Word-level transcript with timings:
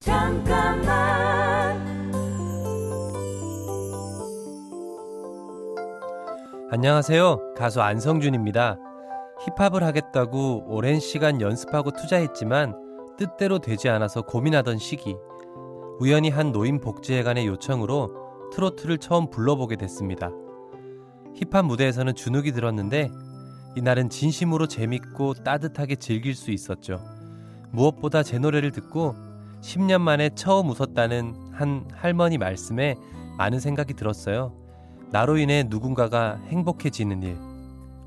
잠깐만 0.00 0.88
안녕하세요. 6.70 7.54
가수 7.56 7.82
안성준입니다. 7.82 8.78
힙합을 9.56 9.82
하겠다고 9.82 10.66
오랜 10.68 11.00
시간 11.00 11.40
연습하고 11.40 11.90
투자했지만 11.90 12.74
뜻대로 13.16 13.58
되지 13.58 13.88
않아서 13.88 14.22
고민하던 14.22 14.78
시기. 14.78 15.16
우연히 15.98 16.30
한 16.30 16.52
노인복지회관의 16.52 17.48
요청으로 17.48 18.50
트로트를 18.52 18.98
처음 18.98 19.30
불러보게 19.30 19.74
됐습니다. 19.76 20.30
힙합 21.34 21.64
무대에서는 21.64 22.14
주눅이 22.14 22.52
들었는데 22.52 23.10
이날은 23.74 24.10
진심으로 24.10 24.68
재밌고 24.68 25.34
따뜻하게 25.42 25.96
즐길 25.96 26.36
수 26.36 26.52
있었죠. 26.52 27.00
무엇보다 27.72 28.22
제 28.22 28.38
노래를 28.38 28.70
듣고 28.70 29.14
10년 29.60 30.00
만에 30.00 30.30
처음 30.34 30.70
웃었다는 30.70 31.34
한 31.52 31.86
할머니 31.92 32.38
말씀에 32.38 32.96
많은 33.36 33.60
생각이 33.60 33.94
들었어요. 33.94 34.52
나로 35.10 35.38
인해 35.38 35.64
누군가가 35.66 36.36
행복해지는 36.48 37.22
일. 37.22 37.36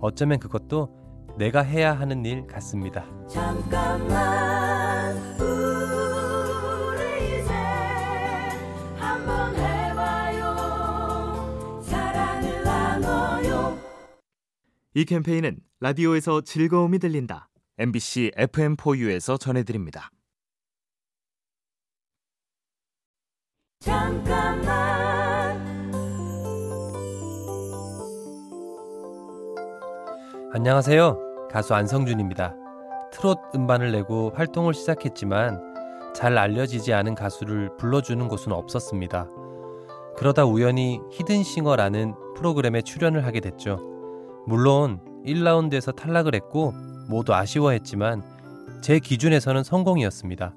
어쩌면 0.00 0.38
그것도 0.38 1.34
내가 1.38 1.62
해야 1.62 1.92
하는 1.92 2.24
일 2.24 2.46
같습니다. 2.46 3.04
잠깐만 3.28 5.16
우리 5.40 7.40
이제 7.40 7.52
한번 8.96 9.54
해봐요 9.56 10.54
사랑을 11.82 12.64
나눠요 12.64 13.78
이 14.94 15.04
캠페인은 15.04 15.58
라디오에서 15.80 16.42
즐거움이 16.42 16.98
들린다. 16.98 17.48
MBC 17.78 18.32
FM4U에서 18.36 19.40
전해드립니다. 19.40 20.10
잠깐만 23.80 25.58
안녕하세요. 30.52 31.48
가수 31.50 31.74
안성준입니다. 31.74 32.54
트롯 33.10 33.38
음반을 33.54 33.92
내고 33.92 34.32
활동을 34.34 34.74
시작했지만 34.74 35.62
잘 36.14 36.36
알려지지 36.36 36.92
않은 36.92 37.14
가수를 37.14 37.74
불러주는 37.78 38.28
곳은 38.28 38.52
없었습니다. 38.52 39.30
그러다 40.18 40.44
우연히 40.44 41.00
히든싱어라는 41.12 42.14
프로그램에 42.36 42.82
출연을 42.82 43.24
하게 43.24 43.40
됐죠. 43.40 43.80
물론 44.46 45.00
1라운드에서 45.24 45.96
탈락을 45.96 46.34
했고 46.34 46.74
모두 47.08 47.32
아쉬워했지만 47.32 48.22
제 48.82 48.98
기준에서는 48.98 49.62
성공이었습니다. 49.62 50.54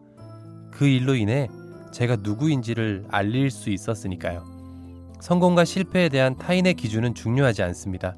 그 0.72 0.86
일로 0.88 1.16
인해 1.16 1.48
제가 1.94 2.18
누구인지를 2.18 3.06
알릴 3.10 3.52
수 3.52 3.70
있었으니까요. 3.70 4.44
성공과 5.22 5.64
실패에 5.64 6.10
대한 6.10 6.36
타인의 6.38 6.74
기준은 6.74 7.14
중요하지 7.14 7.64
않습니다. 7.64 8.18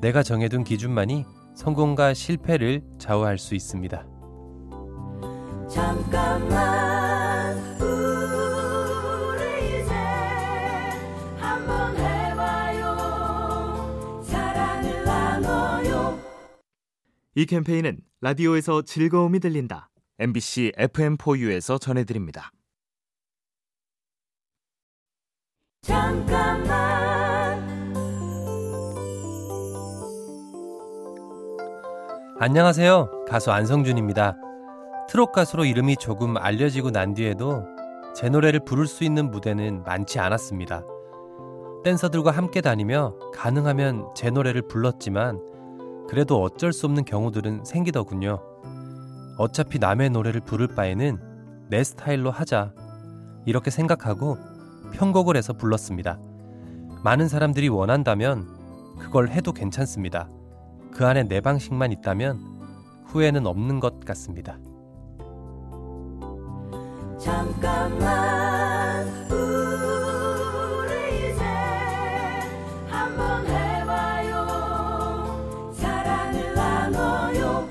내가 0.00 0.22
정해둔 0.22 0.64
기준만이 0.64 1.26
성공과 1.54 2.14
실패를 2.14 2.82
좌우할 2.98 3.36
수 3.38 3.54
있습니다. 3.54 4.06
잠깐만 5.68 7.56
우리 7.80 9.82
이제 9.82 9.92
한번 11.38 11.96
해봐요 11.96 12.92
사랑을 14.24 15.04
나눠요 15.04 16.18
이 17.34 17.46
캠페인은 17.46 17.98
라디오에서 18.20 18.82
즐거움이 18.82 19.40
들린다. 19.40 19.90
MBC 20.18 20.72
FM4U에서 20.78 21.80
전해드립니다. 21.80 22.52
잠깐만 25.84 27.60
안녕하세요. 32.38 33.24
가수 33.28 33.50
안성준입니다. 33.50 34.36
트롯 35.08 35.32
가수로 35.32 35.64
이름이 35.64 35.96
조금 35.96 36.36
알려지고 36.36 36.92
난 36.92 37.14
뒤에도 37.14 37.64
제 38.14 38.28
노래를 38.28 38.60
부를 38.64 38.86
수 38.86 39.02
있는 39.02 39.28
무대는 39.32 39.82
많지 39.82 40.20
않았습니다. 40.20 40.84
댄서들과 41.82 42.30
함께 42.30 42.60
다니며 42.60 43.16
가능하면 43.34 44.06
제 44.14 44.30
노래를 44.30 44.62
불렀지만 44.68 45.40
그래도 46.08 46.40
어쩔 46.40 46.72
수 46.72 46.86
없는 46.86 47.04
경우들은 47.04 47.64
생기더군요. 47.64 48.40
어차피 49.36 49.80
남의 49.80 50.10
노래를 50.10 50.42
부를 50.42 50.68
바에는 50.68 51.66
내 51.70 51.82
스타일로 51.82 52.30
하자. 52.30 52.72
이렇게 53.46 53.72
생각하고 53.72 54.38
편곡을 54.92 55.36
해서 55.36 55.52
불렀습니다. 55.52 56.18
많은 57.02 57.28
사람들이 57.28 57.68
원한다면 57.68 58.46
그걸 58.98 59.30
해도 59.30 59.52
괜찮습니다. 59.52 60.28
그 60.92 61.06
안에 61.06 61.24
내 61.24 61.40
방식만 61.40 61.90
있다면 61.92 62.38
후회는 63.06 63.46
없는 63.46 63.80
것 63.80 64.00
같습니다. 64.00 64.58
잠깐만 67.18 69.06
우리 69.30 71.30
이제 71.30 71.42
한번 72.88 73.46
해봐요 73.46 74.46
사랑을 75.74 76.54
나눠요 76.54 77.68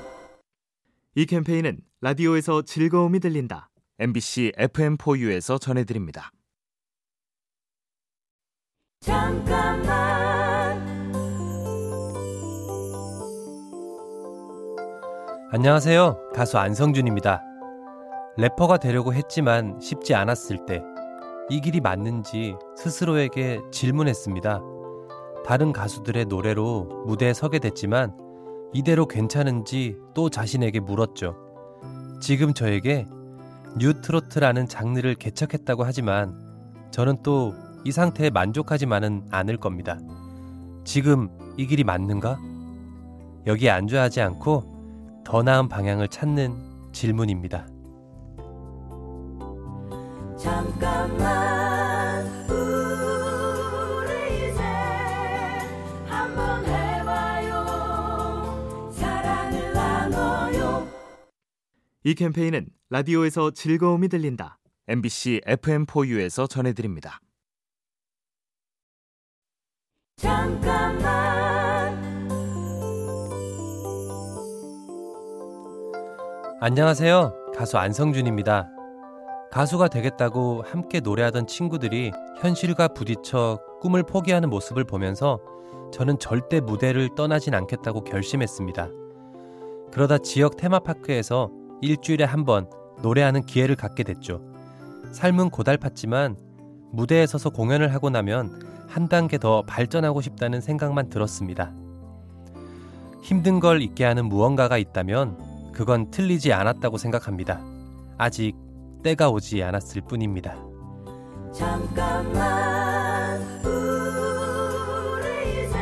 이 1.14 1.26
캠페인은 1.26 1.78
라디오에서 2.00 2.62
즐거움이 2.62 3.20
들린다. 3.20 3.68
MBC 3.98 4.52
FM4U에서 4.56 5.60
전해드립니다. 5.60 6.32
잠깐만 9.02 10.80
안녕하세요. 15.50 16.30
가수 16.34 16.56
안성준입니다. 16.58 17.42
래퍼가 18.38 18.78
되려고 18.78 19.12
했지만 19.12 19.78
쉽지 19.80 20.14
않았을 20.14 20.64
때 20.64 20.82
이 21.50 21.60
길이 21.60 21.80
맞는지 21.80 22.54
스스로에게 22.76 23.60
질문했습니다. 23.72 24.62
다른 25.44 25.72
가수들의 25.72 26.24
노래로 26.26 27.04
무대에 27.06 27.34
서게 27.34 27.58
됐지만 27.58 28.16
이대로 28.72 29.06
괜찮은지 29.06 29.98
또 30.14 30.30
자신에게 30.30 30.80
물었죠. 30.80 31.36
지금 32.22 32.54
저에게 32.54 33.06
뉴트로트라는 33.76 34.66
장르를 34.66 35.14
개척했다고 35.16 35.84
하지만 35.84 36.40
저는 36.90 37.22
또 37.22 37.52
이 37.84 37.92
상태에 37.92 38.30
만족하지만은 38.30 39.26
않을 39.30 39.56
겁니다. 39.56 39.98
지금 40.84 41.28
이 41.56 41.66
길이 41.66 41.84
맞는가? 41.84 42.38
여기에 43.46 43.70
안주하지 43.70 44.20
않고 44.20 45.22
더 45.24 45.42
나은 45.42 45.68
방향을 45.68 46.08
찾는 46.08 46.90
질문입니다. 46.92 47.66
잠깐만 50.38 52.26
우리 52.50 54.50
이제 54.50 54.62
한번 56.06 56.64
해봐요 56.64 57.64
사랑을 58.92 59.72
나눠요 59.72 60.88
이 62.04 62.14
캠페인은 62.14 62.66
라디오에서 62.90 63.52
즐거움이 63.52 64.08
들린다. 64.08 64.58
MBC 64.88 65.42
FM4U에서 65.46 66.50
전해드립니다. 66.50 67.20
잠깐만 70.22 71.02
안녕하세요. 76.60 77.32
가수 77.56 77.76
안성준입니다. 77.76 78.70
가수가 79.50 79.88
되겠다고 79.88 80.62
함께 80.64 81.00
노래하던 81.00 81.48
친구들이 81.48 82.12
현실과 82.40 82.86
부딪혀 82.88 83.58
꿈을 83.80 84.04
포기하는 84.04 84.48
모습을 84.48 84.84
보면서 84.84 85.40
저는 85.92 86.20
절대 86.20 86.60
무대를 86.60 87.16
떠나진 87.16 87.54
않겠다고 87.54 88.04
결심했습니다. 88.04 88.88
그러다 89.90 90.18
지역 90.18 90.56
테마파크에서 90.56 91.50
일주일에 91.80 92.22
한 92.24 92.44
번 92.44 92.70
노래하는 93.02 93.44
기회를 93.44 93.74
갖게 93.74 94.04
됐죠. 94.04 94.40
삶은 95.10 95.50
고달팠지만 95.50 96.36
무대에 96.92 97.26
서서 97.26 97.50
공연을 97.50 97.92
하고 97.92 98.08
나면 98.08 98.81
한 98.92 99.08
단계 99.08 99.38
더 99.38 99.62
발전하고 99.62 100.20
싶다는 100.20 100.60
생각만 100.60 101.08
들었습니다. 101.08 101.72
힘든 103.22 103.58
걸 103.58 103.80
잊게 103.80 104.04
하는 104.04 104.26
무언가가 104.26 104.76
있다면 104.76 105.72
그건 105.72 106.10
틀리지 106.10 106.52
않았다고 106.52 106.98
생각합니다. 106.98 107.64
아직 108.18 108.52
때가 109.02 109.30
오지 109.30 109.62
않았을 109.62 110.02
뿐입니다. 110.02 110.56
잠깐만 111.54 113.40
우리 113.64 115.64
이제 115.64 115.78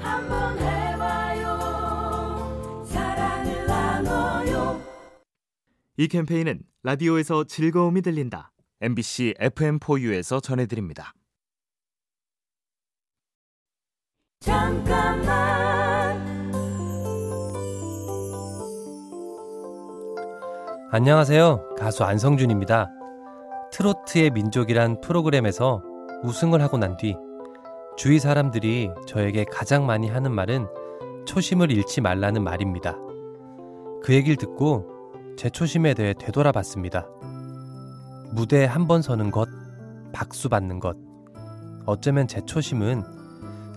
한번 0.00 0.58
해봐요 0.58 1.54
사랑을 2.84 3.66
나눠요 3.66 4.80
이 5.96 6.08
캠페인은 6.08 6.62
라디오에서 6.82 7.44
즐거움이 7.44 8.02
들린다. 8.02 8.50
MBC 8.80 9.34
FM4U에서 9.38 10.42
전해드립니다. 10.42 11.14
잠깐만 14.40 16.18
안녕하세요. 20.90 21.74
가수 21.78 22.04
안성준입니다. 22.04 22.88
트로트의 23.70 24.30
민족이란 24.30 25.02
프로그램에서 25.02 25.82
우승을 26.22 26.62
하고 26.62 26.78
난 26.78 26.96
뒤 26.96 27.16
주위 27.98 28.18
사람들이 28.18 28.88
저에게 29.06 29.44
가장 29.44 29.84
많이 29.84 30.08
하는 30.08 30.32
말은 30.32 30.66
초심을 31.26 31.70
잃지 31.70 32.00
말라는 32.00 32.42
말입니다. 32.42 32.96
그 34.02 34.14
얘기를 34.14 34.36
듣고 34.36 34.86
제 35.36 35.50
초심에 35.50 35.92
대해 35.92 36.14
되돌아봤습니다. 36.14 37.06
무대에 38.32 38.64
한 38.64 38.86
번 38.88 39.02
서는 39.02 39.30
것, 39.32 39.50
박수 40.14 40.48
받는 40.48 40.80
것. 40.80 40.96
어쩌면 41.84 42.26
제 42.26 42.40
초심은 42.40 43.19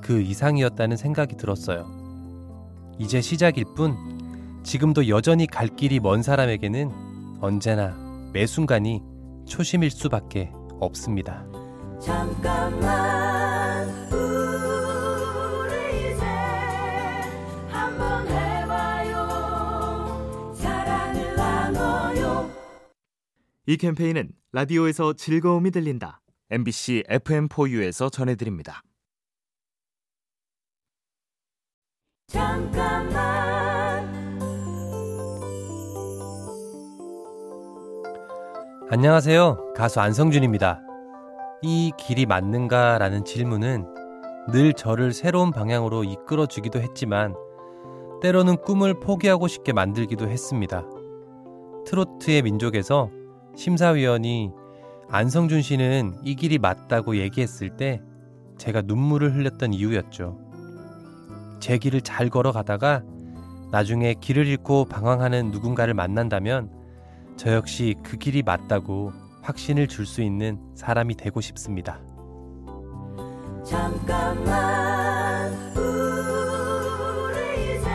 그 0.04 0.22
이상이었다는 0.22 0.98
생각이 0.98 1.38
들었어요. 1.38 1.88
이제 3.00 3.22
시작일 3.22 3.66
뿐 3.76 4.62
지금도 4.64 5.08
여전히 5.08 5.48
갈 5.48 5.68
길이 5.68 6.00
먼 6.00 6.22
사람에게는 6.22 7.40
언제나 7.42 7.96
매 8.34 8.46
순간이 8.46 9.02
초심일 9.48 9.90
수밖에 9.90 10.52
없습니다. 10.80 11.46
이 23.66 23.78
캠페인은 23.78 24.32
라디오에서 24.52 25.14
즐거움이 25.14 25.72
들린다. 25.72 26.20
MBC 26.50 27.04
FM4U에서 27.10 28.12
전해드립니다. 28.12 28.84
잠깐만 32.33 34.09
안녕하세요. 38.89 39.74
가수 39.75 40.01
안성준입니다. 40.01 40.81
이 41.62 41.91
길이 41.95 42.25
맞는가 42.25 42.97
라는 42.97 43.24
질문은 43.24 43.85
늘 44.51 44.74
저를 44.74 45.13
새로운 45.13 45.51
방향으로 45.51 46.03
이끌어 46.03 46.47
주기도 46.47 46.81
했지만 46.81 47.35
때로는 48.24 48.57
꿈을 48.57 49.00
포기하고 49.00 49.47
싶게 49.47 49.71
만들기도 49.71 50.27
했습니다. 50.27 50.83
트로트의 51.85 52.41
민족에서 52.41 53.12
심사위원이 53.56 54.51
안성준 55.07 55.62
씨는 55.62 56.15
이 56.24 56.33
길이 56.33 56.57
맞다고 56.57 57.18
얘기했을 57.18 57.77
때 57.77 58.01
제가 58.57 58.81
눈물을 58.81 59.35
흘렸던 59.35 59.74
이유였죠. 59.74 60.43
제 61.63 61.77
길을 61.77 62.01
잘 62.01 62.30
걸어가다가 62.30 63.04
나중에 63.71 64.15
길을 64.15 64.48
잃고 64.48 64.83
방황하는 64.83 65.50
누군가를 65.51 65.94
만난다면 65.94 66.69
저 67.38 67.54
역시 67.54 67.95
그 68.04 68.18
길이 68.18 68.44
맞다고 68.44 69.13
확신을 69.42 69.88
줄 69.88 70.06
수 70.06 70.21
있는 70.21 70.60
사람이 70.75 71.15
되고 71.15 71.39
싶습니다. 71.39 72.01
잠깐만 73.65 75.54
우리 75.77 77.77
이제 77.77 77.88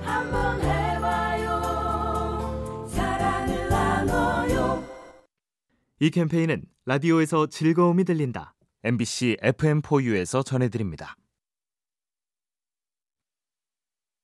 한번 0.00 0.58
해봐요 0.62 1.60
사랑을 2.88 3.68
나눠요 3.68 4.82
이 6.00 6.08
캠페인은 6.08 6.62
라디오에서 6.86 7.48
즐거움이 7.48 8.04
들린다. 8.04 8.54
MBC 8.84 9.36
FM4U에서 9.42 10.42
전해드립니다. 10.42 11.14